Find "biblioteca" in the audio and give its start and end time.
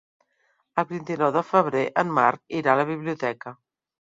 2.91-3.55